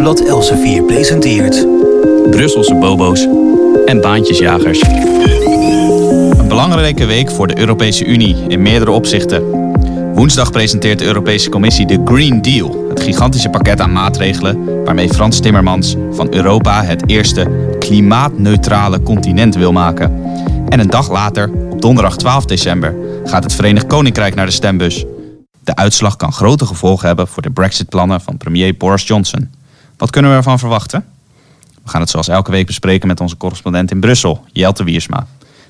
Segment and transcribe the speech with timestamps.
[0.00, 1.66] Weekblad Elsevier presenteert...
[2.30, 3.28] Brusselse bobo's
[3.86, 4.82] en baantjesjagers.
[6.38, 9.42] Een belangrijke week voor de Europese Unie in meerdere opzichten.
[10.14, 15.40] Woensdag presenteert de Europese Commissie de Green Deal, het gigantische pakket aan maatregelen waarmee Frans
[15.40, 20.22] Timmermans van Europa het eerste klimaatneutrale continent wil maken.
[20.68, 22.94] En een dag later, op donderdag 12 december,
[23.24, 25.04] gaat het Verenigd Koninkrijk naar de stembus.
[25.64, 29.58] De uitslag kan grote gevolgen hebben voor de Brexit-plannen van premier Boris Johnson.
[30.00, 31.04] Wat kunnen we ervan verwachten?
[31.82, 35.26] We gaan het zoals elke week bespreken met onze correspondent in Brussel, Jelte Wiersma.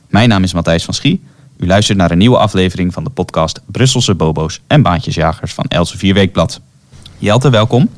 [0.08, 1.22] Mijn naam is Matthijs van Schie.
[1.56, 6.14] U luistert naar een nieuwe aflevering van de podcast Brusselse Bobo's en Baantjesjagers van Elsevier
[6.14, 6.60] Weekblad.
[7.18, 7.88] Jelte, welkom.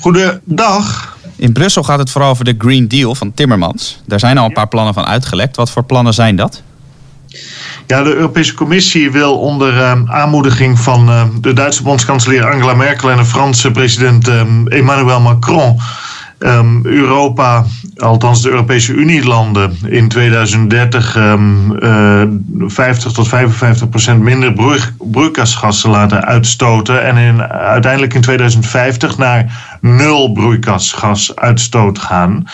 [0.00, 1.16] Goedendag.
[1.36, 4.00] In Brussel gaat het vooral over de Green Deal van Timmermans.
[4.06, 5.56] Daar zijn al een paar plannen van uitgelekt.
[5.56, 6.62] Wat voor plannen zijn dat?
[7.92, 13.10] Ja, de Europese Commissie wil onder uh, aanmoediging van uh, de Duitse bondskanselier Angela Merkel
[13.10, 15.80] en de Franse president uh, Emmanuel Macron
[16.82, 17.64] Europa,
[17.96, 22.22] althans de Europese Unie-landen, in 2030 um, uh,
[22.66, 24.52] 50 tot 55 procent minder
[24.98, 27.04] broeikasgassen laten uitstoten.
[27.04, 32.46] En in, uiteindelijk in 2050 naar nul broeikasgasuitstoot gaan.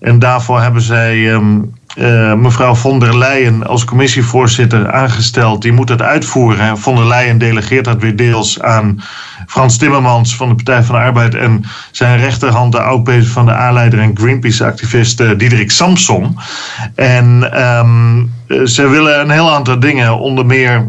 [0.00, 1.40] En daarvoor hebben zij.
[1.98, 5.62] Uh, mevrouw von der Leyen als commissievoorzitter aangesteld.
[5.62, 6.78] Die moet het uitvoeren.
[6.78, 9.02] Von der Leyen delegeert dat weer deels aan
[9.46, 13.52] Frans Timmermans van de Partij van de Arbeid en zijn rechterhand, de oud van de
[13.52, 16.38] A-leider en Greenpeace-activist uh, Diederik Samson.
[16.94, 18.32] En um,
[18.66, 20.88] ze willen een heel aantal dingen, onder meer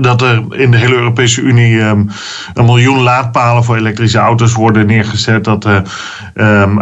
[0.00, 2.10] dat er in de hele Europese Unie um,
[2.54, 5.44] een miljoen laadpalen voor elektrische auto's worden neergezet.
[5.44, 5.80] Dat uh,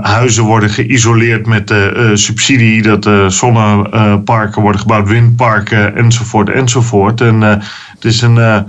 [0.01, 2.83] huizen worden geïsoleerd met uh, subsidie.
[2.83, 7.21] Dat zonneparken worden gebouwd, windparken enzovoort enzovoort.
[7.21, 8.67] En het is een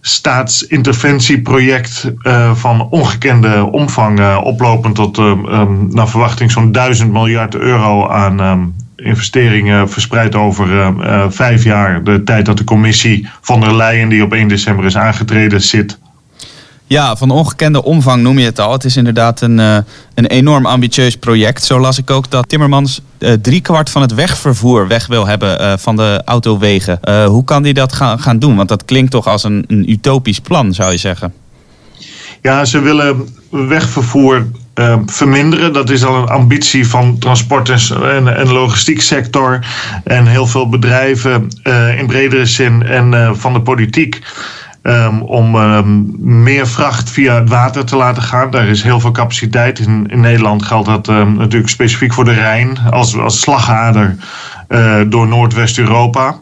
[0.00, 2.12] staatsinterventieproject
[2.54, 10.34] van ongekende omvang, oplopend tot um, naar verwachting zo'n duizend miljard euro aan investeringen verspreid
[10.34, 12.04] over uh, vijf jaar.
[12.04, 15.98] De tijd dat de commissie van der Leyen, die op 1 december is aangetreden, zit.
[16.86, 18.72] Ja, van ongekende omvang noem je het al.
[18.72, 19.76] Het is inderdaad een, uh,
[20.14, 21.64] een enorm ambitieus project.
[21.64, 23.00] Zo las ik ook dat Timmermans
[23.42, 27.00] driekwart van het wegvervoer weg wil hebben van de autowegen.
[27.26, 28.56] hoe kan hij dat gaan, gaan doen?
[28.56, 31.32] Want dat klinkt toch als een, een utopisch plan, zou je zeggen.
[32.42, 35.72] Ja, ze willen wegvervoer uh, verminderen.
[35.72, 39.58] Dat is al een ambitie van transport- en, en logistiek sector.
[40.04, 44.22] En heel veel bedrijven uh, in bredere zin en uh, van de politiek.
[44.82, 48.50] Um, om um, meer vracht via het water te laten gaan.
[48.50, 49.78] Daar is heel veel capaciteit.
[49.78, 54.16] In, in Nederland geldt dat natuurlijk specifiek voor de Rijn als, als slagader
[54.68, 56.38] uh, door Noordwest-Europa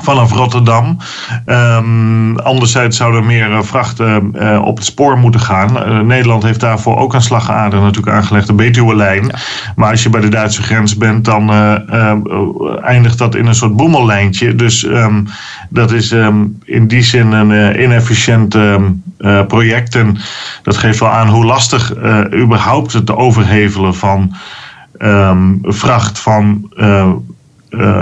[0.00, 0.96] vanaf Rotterdam.
[1.46, 5.76] Um, anderzijds zou er meer uh, vrachten uh, op het spoor moeten gaan.
[5.76, 9.24] Uh, Nederland heeft daarvoor ook een slagader natuurlijk aangelegd, de Betuwe-lijn.
[9.24, 9.34] Ja.
[9.76, 11.50] Maar als je bij de Duitse grens bent, dan
[12.82, 14.54] eindigt dat in een soort boemellijntje.
[14.54, 15.26] Dus um,
[15.68, 18.56] dat is um, in die zin een inefficiënt
[19.48, 19.94] project.
[19.94, 20.16] En
[20.62, 21.94] dat geeft wel aan hoe lastig
[22.34, 24.34] überhaupt het overhevelen van
[25.62, 27.10] vracht van uh,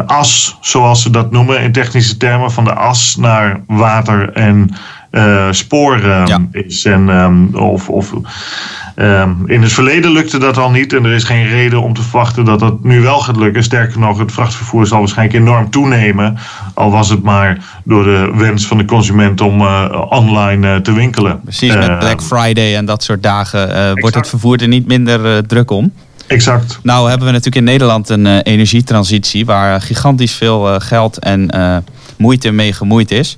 [0.06, 4.70] as, zoals ze dat noemen in technische termen, van de as naar water en
[5.10, 6.38] uh, spoor um, ja.
[6.52, 6.84] is.
[6.84, 8.12] En, um, of, of
[8.96, 12.02] um, in het verleden lukte dat al niet en er is geen reden om te
[12.02, 13.62] verwachten dat dat nu wel gaat lukken.
[13.62, 16.38] Sterker nog, het vrachtvervoer zal waarschijnlijk enorm toenemen,
[16.74, 21.40] al was het maar door de wens van de consument om uh, online te winkelen.
[21.40, 25.70] Precies, met Black Friday en dat soort dagen wordt het vervoer er niet minder druk
[25.70, 25.92] om.
[26.30, 26.78] Exact.
[26.82, 31.56] Nou hebben we natuurlijk in Nederland een uh, energietransitie waar gigantisch veel uh, geld en
[31.56, 31.76] uh,
[32.16, 33.36] moeite mee gemoeid is.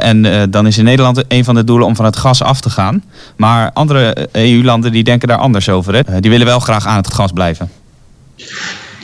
[0.00, 2.70] en dan is in Nederland een van de doelen om van het gas af te
[2.70, 3.04] gaan.
[3.36, 5.94] Maar andere EU-landen die denken daar anders over.
[5.94, 6.20] Hè?
[6.20, 7.70] die willen wel graag aan het gas blijven.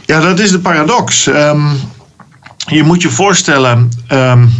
[0.07, 1.27] Ja, dat is de paradox.
[1.27, 1.79] Um,
[2.67, 4.51] je moet je voorstellen, um,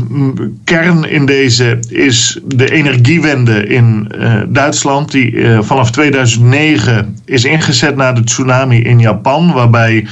[0.65, 7.97] kern in deze is de energiewende in uh, Duitsland, die uh, vanaf 2009 is ingezet
[7.97, 10.07] na de tsunami in Japan, waarbij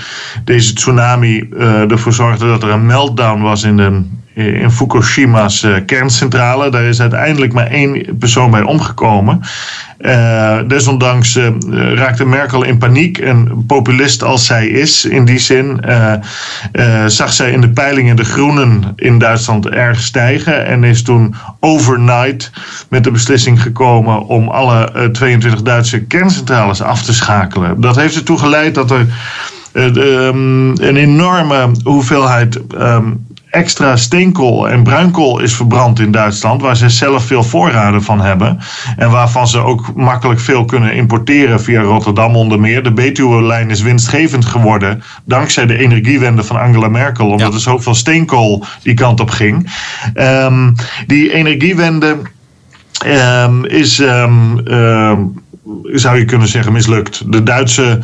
[0.44, 4.02] deze tsunami uh, ervoor zorgde dat er een meltdown was in de
[4.40, 6.70] in Fukushima's uh, kerncentrale.
[6.70, 9.40] Daar is uiteindelijk maar één persoon bij omgekomen.
[10.00, 11.38] Uh, desondanks
[11.94, 13.18] raakte Merkel in paniek.
[13.18, 15.84] En populist als zij is, in die zin,
[17.06, 20.66] zag zij in de peilingen de groenen in Duitsland erg stijgen.
[20.66, 22.50] En is toen overnight
[22.88, 27.80] met de beslissing gekomen om alle 22 Duitse kerncentrales af te schakelen.
[27.80, 29.06] Dat heeft ertoe geleid dat er
[29.72, 32.60] um, een enorme hoeveelheid.
[32.74, 38.20] Um, extra steenkool en bruinkool is verbrand in Duitsland, waar ze zelf veel voorraden van
[38.20, 38.58] hebben
[38.96, 42.82] en waarvan ze ook makkelijk veel kunnen importeren via Rotterdam onder meer.
[42.82, 47.54] De Betuwe-lijn is winstgevend geworden dankzij de energiewende van Angela Merkel, omdat ja.
[47.54, 49.72] er zoveel steenkool die kant op ging.
[50.14, 50.74] Um,
[51.06, 52.16] die energiewende
[53.06, 54.62] um, is, um,
[55.84, 57.32] zou je kunnen zeggen, mislukt.
[57.32, 58.00] De Duitse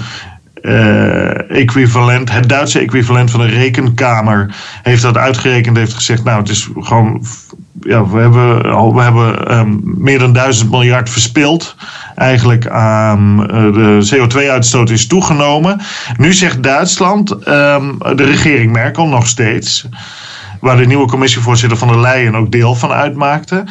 [0.66, 6.48] uh, equivalent, het Duitse equivalent van de rekenkamer heeft dat uitgerekend, heeft gezegd, nou het
[6.48, 7.24] is gewoon,
[7.80, 8.62] ja, we hebben,
[8.94, 11.76] we hebben um, meer dan duizend miljard verspild.
[12.14, 15.80] Eigenlijk aan uh, de CO2-uitstoot is toegenomen.
[16.16, 19.88] Nu zegt Duitsland, um, de regering Merkel nog steeds,
[20.60, 23.64] waar de nieuwe commissievoorzitter van der Leyen ook deel van uitmaakte.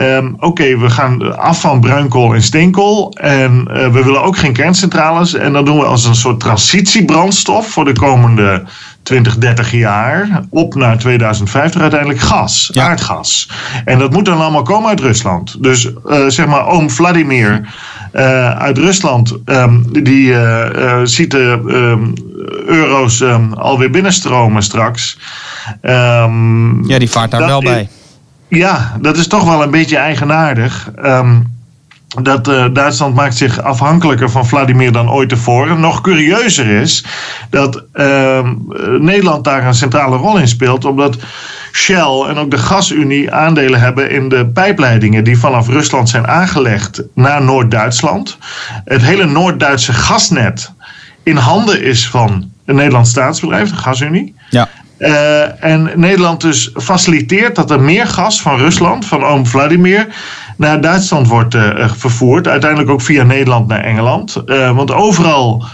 [0.00, 3.12] Um, Oké, we gaan af van bruinkool en steenkool.
[3.12, 5.34] En uh, we willen ook geen kerncentrales.
[5.34, 8.64] En dat doen we als een soort transitiebrandstof voor de komende
[9.02, 10.42] 20, 30 jaar.
[10.50, 12.88] Op naar 2050 uiteindelijk gas, ja.
[12.88, 13.50] aardgas.
[13.84, 15.62] En dat moet dan allemaal komen uit Rusland.
[15.62, 17.68] Dus uh, zeg maar, oom Vladimir.
[18.12, 20.34] Uh, uit Rusland, um, die
[21.04, 22.12] ziet de um,
[22.66, 23.22] euro's
[23.54, 25.18] alweer binnenstromen straks.
[25.82, 27.88] ja, die vaart daar wel bij.
[28.48, 30.90] Ja, dat is toch wel een beetje eigenaardig.
[31.04, 31.56] Um,
[32.22, 35.80] dat uh, Duitsland maakt zich afhankelijker van Vladimir dan ooit tevoren.
[35.80, 37.04] Nog curieuzer is
[37.50, 38.48] dat uh,
[38.98, 41.16] Nederland daar een centrale rol in speelt, omdat
[41.72, 47.02] Shell en ook de Gasunie aandelen hebben in de pijpleidingen die vanaf Rusland zijn aangelegd
[47.14, 48.38] naar Noord-Duitsland.
[48.84, 50.72] Het hele Noord-Duitse gasnet
[51.22, 54.34] in handen is van een Nederlands staatsbedrijf, de Gasunie.
[54.50, 54.68] Ja.
[54.98, 60.06] Uh, en Nederland dus faciliteert dat er meer gas van Rusland, van oom Vladimir,
[60.56, 62.48] naar Duitsland wordt uh, vervoerd.
[62.48, 64.42] Uiteindelijk ook via Nederland naar Engeland.
[64.46, 65.64] Uh, want overal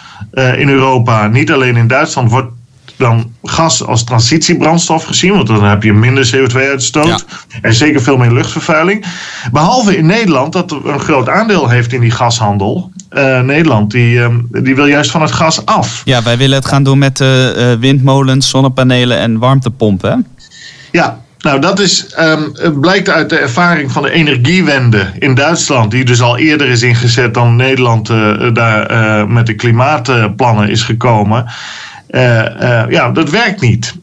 [0.57, 2.51] in Europa, niet alleen in Duitsland, wordt
[2.97, 5.33] dan gas als transitiebrandstof gezien.
[5.33, 7.07] Want dan heb je minder CO2-uitstoot.
[7.07, 7.19] Ja.
[7.61, 9.05] En zeker veel meer luchtvervuiling.
[9.53, 12.93] Behalve in Nederland, dat een groot aandeel heeft in die gashandel.
[13.15, 16.03] Uh, Nederland, die, uh, die wil juist van het gas af.
[16.05, 20.27] Ja, wij willen het gaan doen met uh, windmolens, zonnepanelen en warmtepompen.
[20.91, 26.05] Ja, nou, dat is, um, blijkt uit de ervaring van de energiewende in Duitsland, die
[26.05, 28.07] dus al eerder is ingezet dan Nederland
[28.53, 31.47] daar met de klimaatplannen is gekomen.
[32.89, 33.95] ja, dat werkt niet.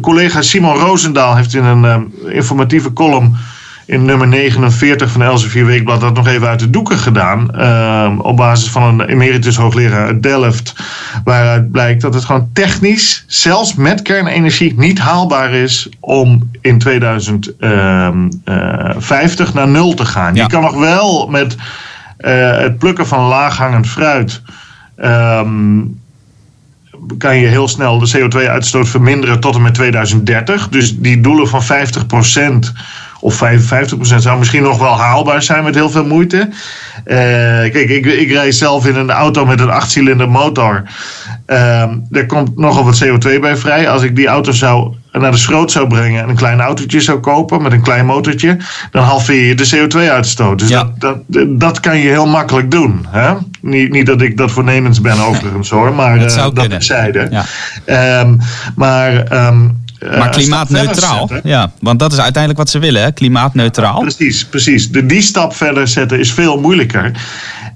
[0.00, 3.36] collega Simon Roosendaal heeft in een informatieve column
[3.86, 7.48] in nummer 49 van Elsevier Weekblad dat nog even uit de doeken gedaan.
[7.54, 10.74] Uh, op basis van een emeritus hoogleraar uit Delft.
[11.24, 19.46] Waaruit blijkt dat het gewoon technisch, zelfs met kernenergie, niet haalbaar is om in 2050
[19.46, 20.34] ehm, naar nul te gaan.
[20.34, 20.42] Ja.
[20.42, 21.56] Je kan nog wel met
[22.20, 24.42] uh, het plukken van laaghangend fruit.
[25.04, 26.02] Um,
[27.18, 30.68] kan je heel snel de CO2-uitstoot verminderen tot en met 2030.
[30.68, 32.72] Dus die doelen van 50 procent
[33.24, 36.48] of 55% zou misschien nog wel haalbaar zijn met heel veel moeite.
[37.06, 37.16] Uh,
[37.72, 40.82] kijk, ik, ik rij zelf in een auto met een achtcilinder motor.
[41.46, 43.88] Uh, er komt nogal wat CO2 bij vrij.
[43.88, 47.18] Als ik die auto zou naar de schroot zou brengen en een klein autootje zou
[47.18, 48.56] kopen met een klein motortje,
[48.90, 50.58] dan halveer je de CO2-uitstoot.
[50.58, 50.90] Dus ja.
[50.98, 53.06] dat, dat, dat kan je heel makkelijk doen.
[53.08, 53.34] Hè?
[53.60, 57.44] Niet, niet dat ik dat voornemens ben overigens hoor, maar dat, uh, dat.
[57.86, 58.20] Ja.
[58.20, 58.38] Um,
[58.76, 61.30] maar um, eh, maar klimaatneutraal.
[61.42, 63.12] Ja, want dat is uiteindelijk wat ze willen, hè?
[63.12, 64.00] klimaatneutraal.
[64.00, 64.90] precies, precies.
[64.90, 67.10] De, die stap verder zetten is veel moeilijker.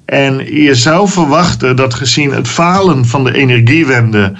[0.04, 4.32] En je zou verwachten dat gezien het falen van de energiewende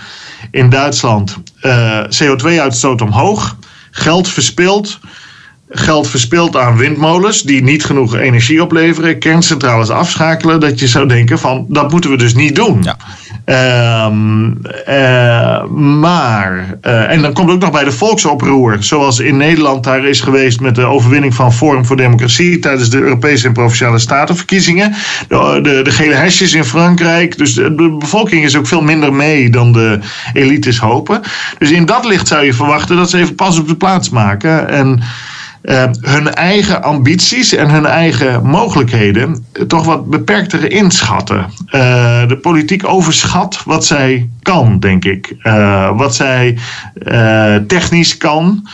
[0.51, 3.57] in Duitsland uh, CO2-uitstoot omhoog,
[3.91, 4.99] geld verspild
[5.71, 11.39] geld verspild aan windmolens die niet genoeg energie opleveren, kerncentrales afschakelen, dat je zou denken
[11.39, 12.83] van dat moeten we dus niet doen.
[12.83, 12.97] Ja.
[13.49, 19.85] Um, uh, maar, uh, en dan komt ook nog bij de volksoproer, zoals in Nederland
[19.85, 23.99] daar is geweest met de overwinning van Forum voor Democratie tijdens de Europese en Provinciale
[23.99, 24.95] Statenverkiezingen.
[25.29, 27.39] De, de, gele hesjes in Frankrijk.
[27.39, 29.99] Dus de, de, bevolking is ook veel minder mee dan de
[30.33, 31.21] elites hopen.
[31.59, 34.69] Dus in dat licht zou je verwachten dat ze even pas op de plaats maken.
[34.69, 35.03] En
[35.63, 41.39] uh, hun eigen ambities en hun eigen mogelijkheden toch wat beperkter inschatten.
[41.39, 45.37] Uh, de politiek overschat wat zij kan, denk ik.
[45.43, 46.59] Uh, wat zij
[47.67, 48.69] technisch kan.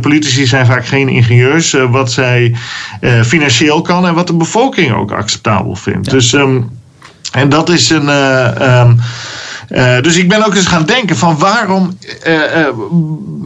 [0.00, 1.76] politici zijn vaak geen ingenieurs.
[1.90, 2.54] wat zij
[3.24, 6.10] financieel kan en wat de bevolking ook acceptabel vindt.
[6.10, 6.70] Dus, um,
[7.32, 8.08] en dat is een.
[8.08, 8.98] Um,
[9.68, 12.68] uh, dus ik ben ook eens gaan denken van waarom uh, uh,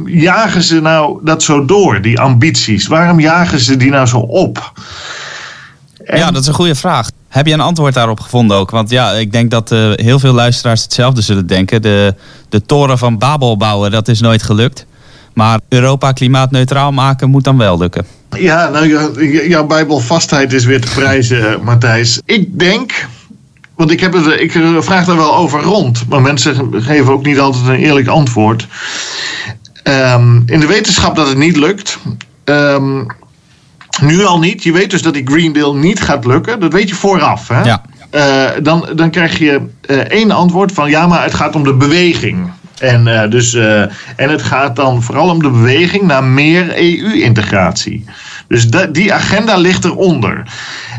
[0.05, 2.87] jagen ze nou dat zo door, die ambities?
[2.87, 4.73] Waarom jagen ze die nou zo op?
[6.05, 6.19] En...
[6.19, 7.11] Ja, dat is een goede vraag.
[7.29, 8.71] Heb je een antwoord daarop gevonden ook?
[8.71, 11.83] Want ja, ik denk dat heel veel luisteraars hetzelfde zullen denken.
[11.83, 12.15] De,
[12.49, 14.87] de toren van Babel bouwen, dat is nooit gelukt.
[15.35, 18.07] Maar Europa klimaatneutraal maken moet dan wel lukken.
[18.39, 18.89] Ja, nou,
[19.49, 22.21] jouw bijbelvastheid is weer te prijzen, Matthijs.
[22.25, 23.07] Ik denk,
[23.81, 27.39] want ik, heb het, ik vraag daar wel over rond, maar mensen geven ook niet
[27.39, 28.67] altijd een eerlijk antwoord.
[29.83, 31.99] Ehm, in de wetenschap dat het niet lukt.
[32.45, 33.05] Ehm,
[34.03, 34.63] nu al niet.
[34.63, 36.61] Je weet dus dat die Green Deal niet gaat lukken.
[36.61, 37.49] Dat weet je vooraf.
[37.49, 37.63] Hè?
[37.63, 37.83] Ja.
[38.11, 41.75] Uh, dan, dan krijg je uh, één antwoord van ja, maar het gaat om de
[41.75, 42.51] beweging.
[42.79, 48.05] En, uh, dus, en het gaat dan vooral om de beweging naar meer EU-integratie.
[48.51, 50.43] Dus die agenda ligt eronder.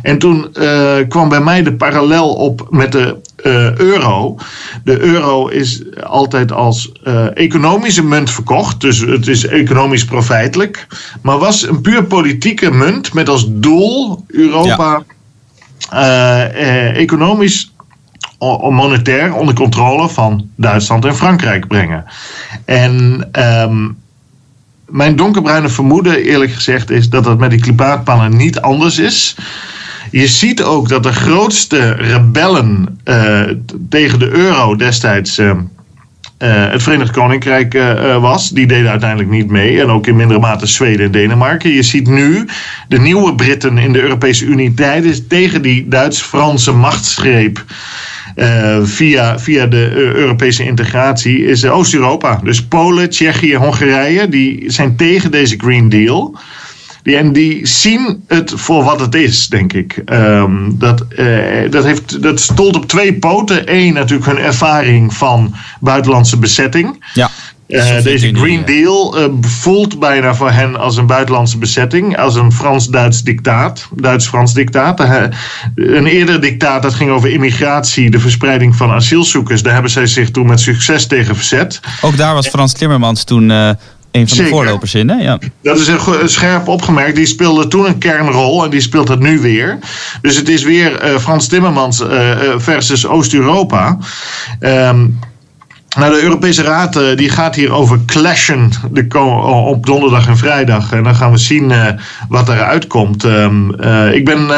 [0.02, 4.38] En toen uh, kwam bij mij de parallel op met de uh, euro.
[4.84, 8.82] De euro is altijd als uh, economische munt verkocht.
[8.82, 10.88] Dus het is economisch profijtelijk.
[11.22, 15.04] Maar was een puur politieke munt met als doel Europa
[15.90, 16.48] ja.
[16.94, 17.74] economisch
[18.70, 22.06] monetair onder controle van Duitsland en Frankrijk brengen.
[22.66, 23.98] En um,
[24.92, 29.36] mijn donkerbruine vermoeden, eerlijk gezegd, is dat dat met die klimaatplannen niet anders is.
[30.12, 33.42] Je ziet ook dat de grootste rebellen uh,
[33.90, 35.40] tegen de euro destijds.
[35.40, 35.58] Uh, uh,
[36.72, 37.74] het Verenigd Koninkrijk
[38.20, 38.50] was.
[38.50, 39.82] Die deden uiteindelijk niet mee.
[39.82, 41.72] En ook in mindere mate Zweden en Denemarken.
[41.72, 42.48] Je ziet nu
[42.88, 47.64] de nieuwe Britten in de Europese Unie tijdens, tegen die Duits-Franse machtsgreep.
[48.36, 52.40] Uh, via, via de Europese integratie is Oost-Europa.
[52.44, 56.38] Dus Polen, Tsjechië, Hongarije, die zijn tegen deze Green Deal.
[57.04, 60.02] Die, en die zien het voor wat het is, denk ik.
[60.06, 63.76] Um, dat, uh, dat, heeft, dat stolt op twee poten.
[63.76, 67.06] Eén, natuurlijk hun ervaring van buitenlandse bezetting.
[67.14, 67.30] Ja.
[67.72, 72.52] Uh, deze Green Deal uh, voelt bijna voor hen als een buitenlandse bezetting, als een
[72.52, 75.00] Frans-Duits dictaat, Duits-Frans dictaat.
[75.00, 75.24] Uh,
[75.76, 79.64] een eerder dictaat dat ging over immigratie, de verspreiding van asielzoekers.
[79.64, 81.80] Daar hebben zij zich toen met succes tegen verzet.
[82.02, 83.50] Ook daar was Frans Timmermans toen
[84.12, 84.44] een van Zeker.
[84.44, 85.10] de voorlopers in.
[85.10, 85.16] Hè?
[85.16, 85.40] Ja.
[85.62, 87.16] Dat is een scherp opgemerkt.
[87.16, 89.80] Die speelde toen een kernrol en die speelt het nu weer.
[90.22, 93.98] Dus het is weer uh, Frans Timmermans uh, versus Oost-Europa.
[94.60, 95.20] Um,
[95.98, 99.20] nou, de Europese Raad uh, die gaat hierover clashen de
[99.66, 100.92] op donderdag en vrijdag.
[100.92, 101.88] En dan gaan we zien uh,
[102.30, 103.24] wat eruit komt.
[103.24, 104.50] Um, uh, ik ben.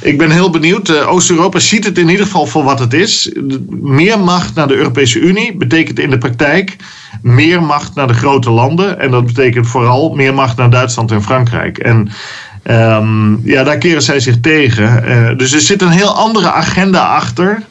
[0.00, 1.04] ik ben heel benieuwd.
[1.06, 3.32] Oost-Europa ziet het in ieder geval voor wat het is.
[3.70, 6.76] Meer macht naar de Europese Unie betekent in de praktijk
[7.22, 9.00] meer macht naar de grote landen.
[9.00, 11.78] En dat betekent vooral meer macht naar Duitsland en Frankrijk.
[11.78, 12.10] En
[12.70, 15.38] um, ja, daar keren zij zich tegen.
[15.38, 17.62] dus er zit een heel andere agenda achter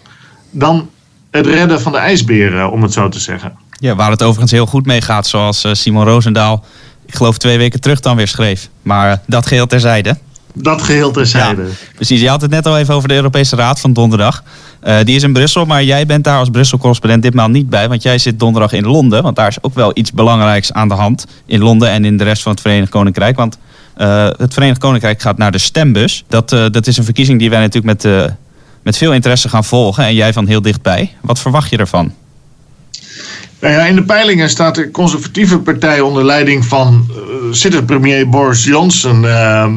[0.51, 0.89] dan
[1.38, 3.58] het redden van de ijsberen, om het zo te zeggen.
[3.79, 6.65] Ja, waar het overigens heel goed mee gaat, zoals eh, Simon Roosendaal,
[7.06, 8.70] ik geloof twee weken terug dan weer schreef.
[8.82, 10.17] Maar eh, dat geheel terzijde.
[10.53, 11.62] Dat geheel terzijde.
[11.62, 14.44] Ja, precies, je had het net al even over de Europese Raad van donderdag.
[14.84, 17.89] Uh, die is in Brussel, maar jij bent daar als Brussel-correspondent ditmaal niet bij.
[17.89, 19.24] Want jij zit donderdag in Londen.
[19.24, 21.25] Want daar is ook wel iets belangrijks aan de hand.
[21.46, 23.36] In Londen en in de rest van het Verenigd Koninkrijk.
[23.36, 23.58] Want
[23.98, 26.24] uh, het Verenigd Koninkrijk gaat naar de stembus.
[26.27, 28.32] Dat, uh, dat is een verkiezing die wij natuurlijk met
[28.88, 31.13] met veel interesse gaan volgen en jij van heel dichtbij.
[31.22, 32.13] Wat verwacht je ervan?
[33.60, 37.15] Nou ja, in de peilingen staat de conservatieve partij onder leiding van uh,
[37.51, 39.67] zittend premier Boris Johnson uh,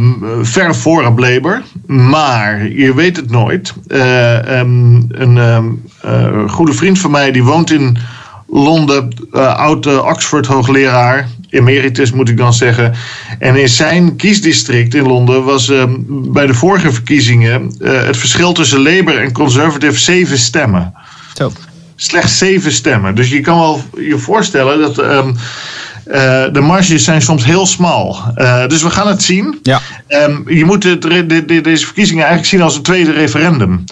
[0.43, 1.62] ver voor op Labour.
[1.87, 3.75] Maar je weet het nooit.
[3.88, 7.99] Uh, um, een ehm, goede vriend van mij die woont in
[8.49, 9.09] Londen,
[9.57, 12.92] oude Oxford hoogleraar emeritus moet ik dan zeggen.
[13.38, 18.52] En in zijn kiesdistrict in Londen was uh, bij de vorige verkiezingen uh, het verschil
[18.52, 20.95] tussen Labour en Conservative zeven stemmen.
[21.35, 21.52] Zo.
[21.97, 23.14] Slechts zeven stemmen.
[23.14, 24.99] Dus je kan wel je voorstellen dat.
[24.99, 25.37] Um,
[26.07, 28.19] uh, de marges zijn soms heel smal.
[28.37, 29.59] Uh, dus we gaan het zien.
[29.62, 29.80] Ja.
[30.09, 33.85] Um, je moet het, de, de, deze verkiezingen eigenlijk zien als een tweede referendum.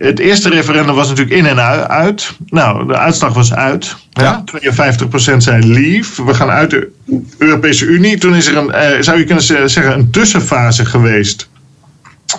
[0.00, 2.32] Het eerste referendum was natuurlijk in en uit.
[2.46, 3.96] Nou, de uitslag was uit.
[4.10, 4.44] Ja.
[4.44, 6.24] 52% zei leave.
[6.24, 6.90] We gaan uit de
[7.38, 8.18] Europese Unie.
[8.18, 11.48] Toen is er een, uh, zou je kunnen zeggen, een tussenfase geweest.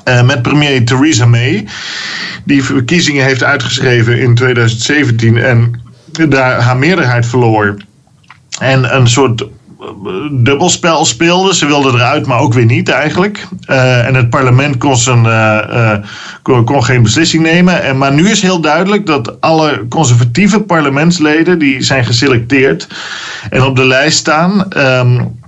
[0.08, 1.68] Uh, met premier Theresa May.
[2.46, 5.82] Die verkiezingen heeft uitgeschreven in 2017 en
[6.30, 7.78] daar haar meerderheid verloor.
[8.60, 9.46] En een soort
[10.32, 11.56] dubbelspel speelden.
[11.56, 13.48] Ze wilden eruit, maar ook weer niet eigenlijk.
[13.68, 15.60] Uh, en het parlement kon, zijn, uh,
[16.48, 17.84] uh, kon, geen beslissing nemen.
[17.84, 21.60] En, maar nu is heel duidelijk dat alle conservatieve parlementsleden...
[21.60, 22.88] die zijn geselecteerd
[23.50, 24.66] en op de lijst staan...
[24.78, 25.40] Um,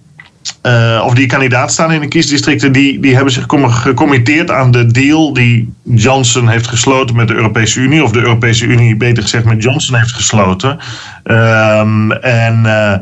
[0.64, 4.86] uh, of die kandidaat staan in de kiesdistricten, die, die hebben zich gecommitteerd aan de
[4.86, 9.46] deal die Johnson heeft gesloten met de Europese Unie, of de Europese Unie beter gezegd
[9.46, 10.78] met Johnson heeft gesloten.
[11.24, 12.94] Um, en uh,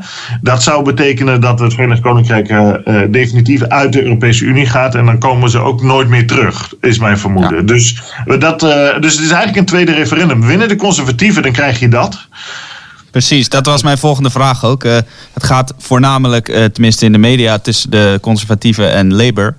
[0.42, 2.74] dat zou betekenen dat het Verenigd Koninkrijk uh,
[3.10, 7.00] definitief uit de Europese Unie gaat en dan komen ze ook nooit meer terug, is
[7.00, 7.58] mijn vermoeden.
[7.58, 7.64] Ja.
[7.64, 8.02] Dus,
[8.40, 8.60] dat,
[9.00, 10.46] dus het is eigenlijk een tweede referendum.
[10.46, 12.28] Winnen de conservatieven, dan krijg je dat.
[13.12, 14.84] Precies, dat was mijn volgende vraag ook.
[14.84, 14.98] Uh,
[15.34, 19.56] het gaat voornamelijk, uh, tenminste in de media, tussen de conservatieven en Labour.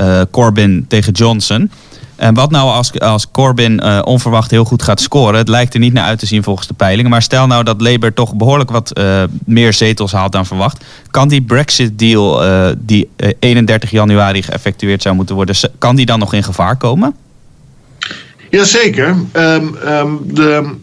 [0.00, 1.70] Uh, Corbyn tegen Johnson.
[2.16, 5.38] En wat nou als, als Corbyn onverwacht heel goed gaat scoren?
[5.38, 7.10] Het lijkt er niet naar uit te zien volgens de peilingen.
[7.10, 9.00] Maar stel nou dat Labour toch behoorlijk wat
[9.44, 10.84] meer zetels haalt dan verwacht.
[11.10, 12.44] Kan die Brexit-deal
[12.78, 15.56] die 31 januari geëffectueerd zou moeten worden...
[15.78, 17.14] kan die dan nog in gevaar komen?
[18.50, 19.16] Jazeker.
[19.32, 19.76] Um,
[20.24, 20.74] de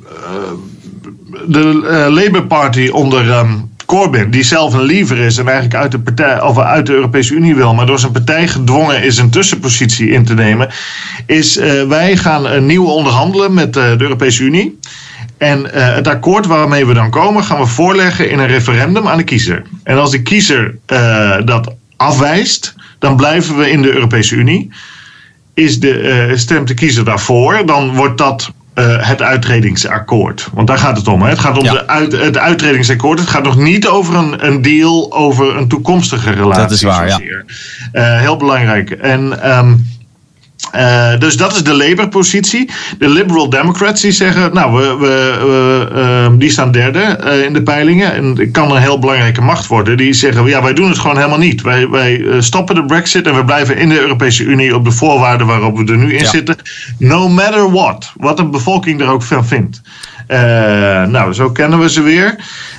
[1.45, 1.63] de
[2.09, 3.37] Labour Party onder...
[3.37, 6.93] Um, Corbyn, die zelf een liever is en eigenlijk uit de, partij, of uit de
[6.93, 10.69] Europese Unie wil, maar door zijn partij gedwongen is een tussenpositie in te nemen,
[11.25, 14.79] is uh, wij gaan uh, nieuw onderhandelen met uh, de Europese Unie.
[15.37, 19.23] En het akkoord waarmee we dan komen, gaan we voorleggen in een referendum aan de
[19.23, 19.63] kiezer.
[19.83, 20.75] En als de kiezer
[21.45, 24.69] dat afwijst, dan blijven we in de Europese Unie.
[25.53, 30.47] Is de, stemt de kiezer daarvoor, dan wordt dat uh, het uitredingsakkoord.
[30.53, 31.21] Want daar gaat het om.
[31.21, 31.29] Hè?
[31.29, 31.71] Het gaat om ja.
[31.71, 33.19] de uit, het uitredingsakkoord.
[33.19, 36.61] Het gaat nog niet over een, een deal over een toekomstige relatie.
[36.61, 37.19] Dat is waar, ja.
[37.93, 38.91] Uh, heel belangrijk.
[38.91, 39.85] En um,
[40.75, 42.69] uh, dus dat is de Labour-positie.
[42.97, 47.53] De Liberal Democrats die zeggen, nou, we, we, we uh, die staan derde uh, in
[47.53, 48.13] de peilingen.
[48.13, 49.97] En het kan een heel belangrijke macht worden.
[49.97, 51.61] Die zeggen, ja, wij doen het gewoon helemaal niet.
[51.61, 55.47] Wij, wij stoppen de Brexit en we blijven in de Europese Unie op de voorwaarden
[55.47, 56.29] waarop we er nu in ja.
[56.29, 56.55] zitten.
[56.97, 58.11] No matter what.
[58.17, 59.81] Wat de bevolking er ook van vindt.
[60.27, 60.37] Uh,
[61.03, 62.35] nou, zo kennen we ze weer.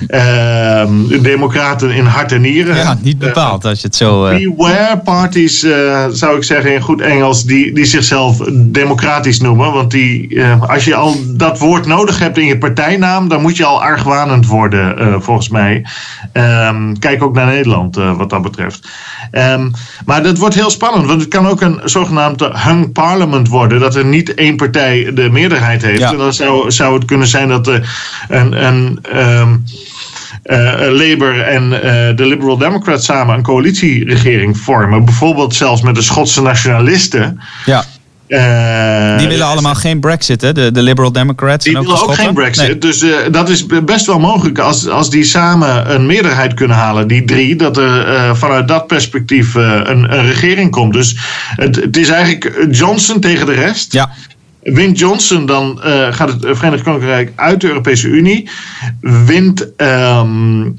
[0.07, 0.83] Uh,
[1.21, 2.75] democraten in hart en nieren.
[2.75, 4.37] Ja, niet bepaald uh, als je het zo...
[4.37, 5.65] Beware parties,
[6.11, 9.73] zou ik zeggen in goed Engels, die, die zichzelf democratisch noemen.
[9.73, 13.65] Want die, als je al dat woord nodig hebt in je partijnaam, dan moet je
[13.65, 15.85] al argwanend worden, volgens mij.
[16.33, 18.87] Um, kijk ook naar Nederland, wat dat betreft.
[19.31, 19.71] Um,
[20.05, 23.79] maar dat wordt heel spannend, want het kan ook een zogenaamde hung parliament worden.
[23.79, 25.99] Dat er niet één partij de meerderheid heeft.
[25.99, 26.11] Ja.
[26.11, 27.89] En dan zou, zou het kunnen zijn dat er
[28.29, 28.65] een.
[28.65, 29.63] een um,
[30.89, 31.79] Labour en uh,
[32.15, 35.05] de Liberal Democrats samen een coalitieregering vormen.
[35.05, 37.39] Bijvoorbeeld zelfs met de Schotse nationalisten.
[37.65, 37.85] Ja.
[38.27, 40.53] Uh, die willen allemaal geen Brexit, hè?
[40.53, 41.63] De, de Liberal Democrats.
[41.65, 42.67] Die en ook willen ook geen Brexit.
[42.67, 42.77] Nee.
[42.77, 47.07] Dus uh, dat is best wel mogelijk als, als die samen een meerderheid kunnen halen,
[47.07, 50.93] die drie, dat er uh, vanuit dat perspectief een, een, regering komt.
[50.93, 51.15] Dus
[51.55, 53.93] het, het, is eigenlijk Johnson tegen de rest.
[53.93, 54.11] Ja.
[54.73, 58.49] Wint Johnson, dan gaat het Verenigd Koninkrijk uit de Europese Unie.
[59.01, 59.67] Wint.
[59.77, 60.77] Um,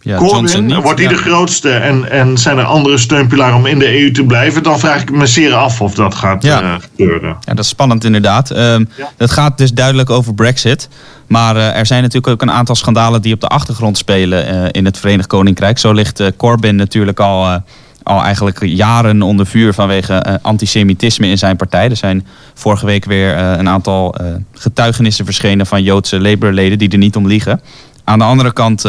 [0.00, 1.16] ja, Corbyn, niet, wordt hij ja.
[1.16, 4.78] de grootste en, en zijn er andere steunpilaren om in de EU te blijven, dan
[4.78, 6.62] vraag ik me zeer af of dat gaat Ja.
[6.62, 7.28] uh, gebeuren.
[7.28, 8.56] Ja, dat is spannend inderdaad.
[8.56, 8.88] Um.
[9.16, 10.88] Het gaat dus duidelijk over Brexit.
[11.26, 14.84] Maar uh, er zijn natuurlijk ook een aantal schandalen die op de achtergrond spelen in
[14.84, 15.78] het Verenigd Koninkrijk.
[15.78, 17.62] Zo ligt Corbyn natuurlijk al,
[18.08, 21.90] al eigenlijk jaren onder vuur vanwege uh, antisemitisme in zijn partij.
[21.90, 26.88] Er zijn vorige week weer uh, een aantal uh, getuigenissen verschenen van Joodse Labour-leden die
[26.88, 27.60] er niet om liegen.
[28.04, 28.84] Aan de andere kant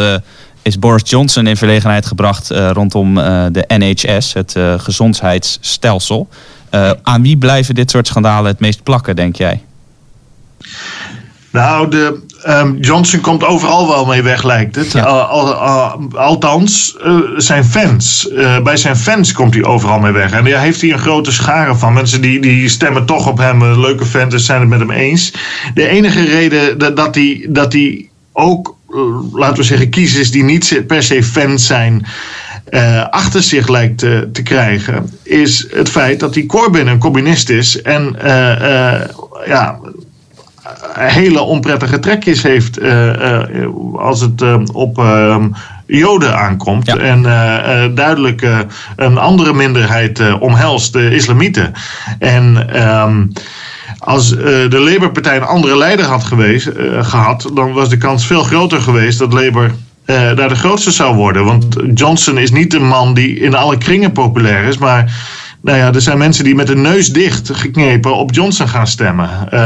[0.61, 3.15] is Boris Johnson in verlegenheid gebracht rondom
[3.51, 6.27] de NHS, het gezondheidsstelsel.
[7.03, 9.61] Aan wie blijven dit soort schandalen het meest plakken, denk jij?
[11.51, 14.91] Nou, de, um, Johnson komt overal wel mee weg, lijkt het.
[14.91, 15.01] Ja.
[15.01, 18.29] Al, al, al, althans, uh, zijn fans.
[18.31, 20.31] Uh, bij zijn fans komt hij overal mee weg.
[20.31, 21.93] En daar heeft hij een grote schare van.
[21.93, 23.61] Mensen die, die stemmen toch op hem.
[23.61, 25.33] Een leuke fans dus zijn het met hem eens.
[25.73, 28.75] De enige reden dat, dat, hij, dat hij ook,
[29.33, 32.05] laten we zeggen, kiezers die niet per se fans zijn.
[32.69, 37.49] Uh, achter zich lijkt te, te, krijgen, is het feit dat die Corbyn een communist
[37.49, 39.01] is en uh,
[39.45, 39.79] ja,
[40.93, 43.39] hele onprettige trekjes heeft uh,
[43.93, 45.03] als het op
[45.85, 46.85] Joden aankomt.
[46.85, 46.97] Ja.
[46.97, 47.21] En
[47.95, 48.47] duidelijk
[48.95, 51.73] een andere minderheid omhelst, de islamieten.
[52.19, 52.67] En
[53.01, 53.31] um,
[53.97, 56.69] als de Labour-partij een andere leider had geweest,
[57.01, 59.71] gehad, dan was de kans veel groter geweest dat Labour
[60.05, 61.45] daar de grootste zou worden.
[61.45, 65.13] Want Johnson is niet een man die in alle kringen populair is, maar
[65.61, 69.29] nou ja, er zijn mensen die met de neus dicht geknepen op Johnson gaan stemmen.
[69.53, 69.59] Uh,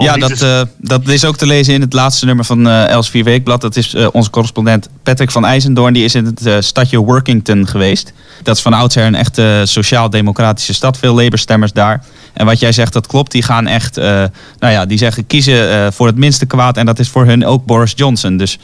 [0.00, 0.66] ja, dat, te...
[0.66, 3.60] uh, dat is ook te lezen in het laatste nummer van uh, Els Weekblad.
[3.60, 5.92] Dat is onze correspondent Patrick van IJzendoorn.
[5.92, 8.12] Die is in het stadje Workington geweest.
[8.42, 10.98] Dat is van oudsher een echte sociaal-democratische stad.
[10.98, 12.04] Veel Labour-stemmers daar.
[12.32, 13.32] En wat jij zegt, dat klopt.
[13.32, 16.76] Die gaan echt, nou ja, die zeggen kiezen voor het minste kwaad.
[16.76, 18.36] En dat is voor hun ook Boris Johnson.
[18.36, 18.58] Dus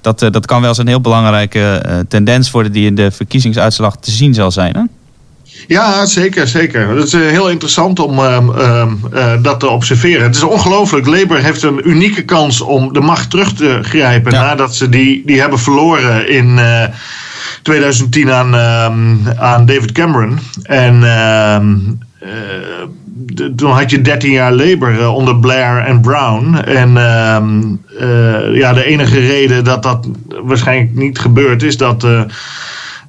[0.00, 4.10] dat, dat kan wel eens een heel belangrijke tendens worden die in de verkiezingsuitslag te
[4.10, 4.76] zien zal zijn.
[4.76, 4.82] Hè?
[5.66, 6.88] Ja, zeker, zeker.
[6.88, 8.38] Het is uh, heel interessant om uh,
[9.14, 10.22] uh, dat te observeren.
[10.22, 11.06] Het is ongelooflijk.
[11.06, 14.42] Labour heeft een unieke kans om de macht terug te grijpen ja.
[14.42, 16.60] nadat ze die, die hebben verloren in
[17.62, 18.56] 2010 aan,
[19.38, 20.38] aan David Cameron.
[20.62, 21.00] En
[23.56, 26.54] toen had je 13 jaar Labour onder Blair en Brown.
[26.54, 27.60] En ehm,
[28.54, 30.08] ja, de enige reden dat dat
[30.44, 32.06] waarschijnlijk niet gebeurd is dat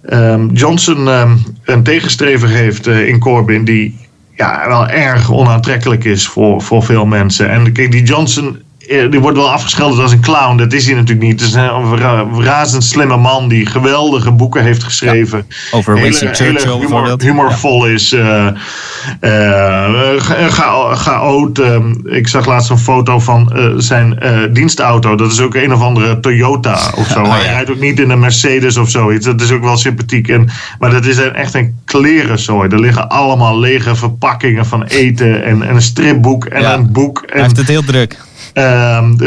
[0.10, 6.62] ehm, Johnson ehm, een tegenstrever heeft in Corbyn die ja, wel erg onaantrekkelijk is voor,
[6.62, 7.50] voor veel mensen.
[7.50, 10.58] En kijk, die Johnson eh, die wordt wel afgeschilderd als een clown.
[10.58, 11.39] Dat is hij natuurlijk niet.
[11.39, 11.97] Het is een
[12.43, 15.47] razend slimme man die geweldige boeken heeft geschreven.
[15.71, 18.13] over Winston Churchill humorvol is.
[18.13, 18.47] Uh,
[19.21, 20.19] uh,
[20.93, 21.60] chaot.
[21.60, 24.19] Uh, ik zag laatst een foto van zijn
[24.54, 25.15] dienstauto.
[25.15, 27.21] Dat is ook een of andere Toyota of zo.
[27.21, 29.26] Oh, hij rijdt ook niet in een Mercedes of zoiets.
[29.26, 30.28] Dat is ook wel sympathiek.
[30.28, 32.69] En, maar dat is echt een klerenzooi.
[32.69, 37.21] Er liggen allemaal lege verpakkingen van eten en, en een stripboek en een boek.
[37.21, 38.17] En, hij heeft het heel druk.
[38.58, 39.17] Ehm,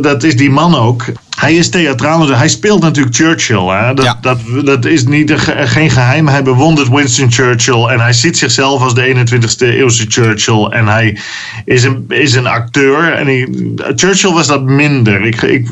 [0.00, 1.04] dat is die man ook.
[1.36, 3.66] Hij is theatraal, hij speelt natuurlijk Churchill.
[3.68, 3.94] Hè?
[3.94, 6.28] Dat, dat, dat is niet, geen geheim.
[6.28, 10.64] Hij bewondert Winston Churchill en hij ziet zichzelf als de 21ste eeuwse Churchill.
[10.64, 11.18] En hij
[11.64, 13.12] is een, is een acteur.
[13.12, 13.48] En hij,
[13.94, 15.24] Churchill was dat minder.
[15.24, 15.68] Ik, ik,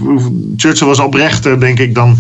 [0.57, 2.19] Churchill was oprechter, denk ik, dan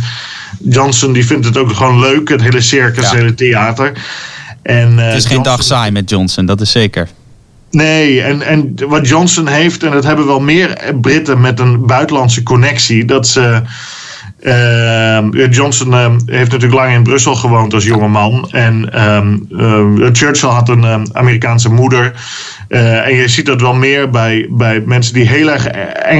[0.58, 1.12] Johnson.
[1.12, 3.92] Die vindt het ook gewoon leuk, het hele circus, het hele theater.
[4.62, 7.08] En, uh, het is geen dag saai met Johnson, dat is zeker.
[7.70, 12.42] Nee, en, en wat Johnson heeft, en dat hebben wel meer Britten met een buitenlandse
[12.42, 13.62] connectie, dat ze.
[14.42, 18.48] Uh, Johnson uh, heeft natuurlijk lang in Brussel gewoond als jonge man.
[18.50, 18.88] En
[19.50, 22.12] uh, Churchill had een Amerikaanse moeder.
[22.68, 25.62] Eh, en je ziet dat wel meer bij, bij mensen die heel erg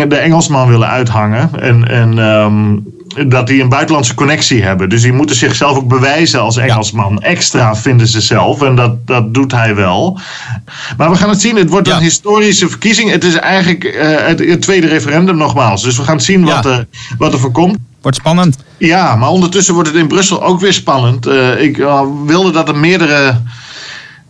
[0.08, 1.50] de Engelsman willen uithangen.
[1.60, 2.18] En, en
[3.26, 4.88] dat die een buitenlandse connectie hebben.
[4.88, 7.22] Dus die moeten zichzelf ook bewijzen als Engelsman.
[7.22, 8.62] Extra vinden ze zelf.
[8.62, 10.18] En dat, dat doet hij wel.
[10.96, 11.56] Maar we gaan het zien.
[11.56, 13.10] Het wordt een historische verkiezing.
[13.10, 15.82] Het is eigenlijk uh, het, tweede referendum nogmaals.
[15.82, 16.86] Dus we gaan zien wat, er,
[17.18, 17.78] wat er voor komt.
[18.02, 18.56] Wordt spannend.
[18.76, 21.26] Ja, maar ondertussen wordt het in Brussel ook weer spannend.
[21.26, 23.40] Uh, ik uh, wilde dat er meerdere.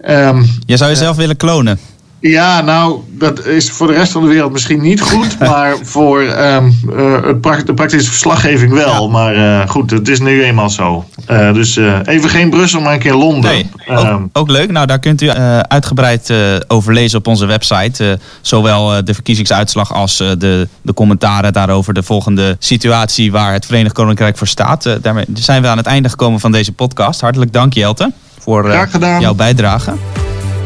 [0.08, 1.78] Um, Je zou jezelf willen klonen.
[2.20, 5.38] Ja, nou, dat is voor de rest van de wereld misschien niet goed.
[5.50, 9.10] maar voor um, uh, het de praktische verslaggeving wel.
[9.10, 11.04] Maar uh, goed, het is nu eenmaal zo.
[11.30, 13.50] Uh, dus even geen Brussel, maar een keer Londen.
[13.50, 14.70] Nee, ook, ehm, ook, leuk.
[14.70, 15.30] Nou, daar kunt u
[15.62, 16.32] uitgebreid
[16.66, 18.18] over lezen op onze website.
[18.40, 21.94] zowel de verkiezingsuitslag als de, de commentaren daarover.
[21.94, 24.98] De volgende situatie waar het Verenigd Koninkrijk voor staat.
[25.02, 27.20] daarmee zijn we aan het einde gekomen van deze podcast.
[27.20, 28.88] Hartelijk dank, Jelte, voor
[29.20, 29.92] jouw bijdrage.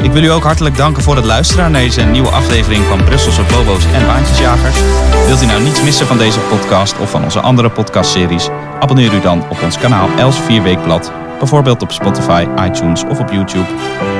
[0.05, 3.43] Ik wil u ook hartelijk danken voor het luisteren naar deze nieuwe aflevering van Brusselse
[3.43, 4.79] Bobo's en Baantjesjagers.
[5.27, 8.49] Wilt u nou niets missen van deze podcast of van onze andere podcastseries?
[8.81, 13.31] Abonneer u dan op ons kanaal Els 4 Weekblad, bijvoorbeeld op Spotify, iTunes of op
[13.31, 13.67] YouTube.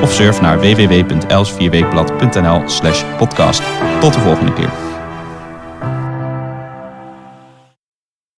[0.01, 3.61] Of surf naar www.els4weekblad.nl slash podcast.
[3.99, 4.94] Tot de volgende keer.